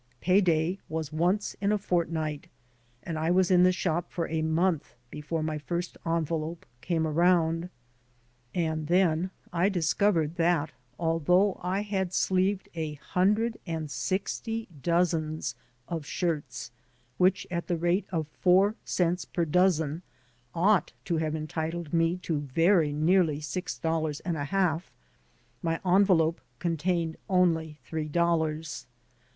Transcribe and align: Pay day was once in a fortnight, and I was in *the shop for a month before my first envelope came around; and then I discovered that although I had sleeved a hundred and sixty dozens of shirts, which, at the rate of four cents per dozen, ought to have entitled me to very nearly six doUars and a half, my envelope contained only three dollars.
Pay 0.19 0.41
day 0.41 0.79
was 0.89 1.13
once 1.13 1.55
in 1.61 1.71
a 1.71 1.77
fortnight, 1.77 2.47
and 3.03 3.19
I 3.19 3.29
was 3.29 3.51
in 3.51 3.61
*the 3.61 3.71
shop 3.71 4.09
for 4.11 4.27
a 4.27 4.41
month 4.41 4.95
before 5.11 5.43
my 5.43 5.59
first 5.59 5.95
envelope 6.07 6.65
came 6.81 7.05
around; 7.05 7.69
and 8.55 8.87
then 8.87 9.29
I 9.53 9.69
discovered 9.69 10.37
that 10.37 10.71
although 10.97 11.59
I 11.61 11.81
had 11.83 12.15
sleeved 12.15 12.67
a 12.73 12.95
hundred 12.95 13.59
and 13.67 13.91
sixty 13.91 14.67
dozens 14.81 15.53
of 15.87 16.07
shirts, 16.07 16.71
which, 17.19 17.45
at 17.51 17.67
the 17.67 17.77
rate 17.77 18.07
of 18.11 18.27
four 18.27 18.73
cents 18.83 19.23
per 19.23 19.45
dozen, 19.45 20.01
ought 20.55 20.93
to 21.05 21.17
have 21.17 21.35
entitled 21.35 21.93
me 21.93 22.17
to 22.23 22.39
very 22.39 22.91
nearly 22.91 23.39
six 23.39 23.77
doUars 23.77 24.19
and 24.25 24.35
a 24.35 24.45
half, 24.45 24.89
my 25.61 25.79
envelope 25.85 26.41
contained 26.57 27.17
only 27.29 27.77
three 27.85 28.07
dollars. 28.09 28.87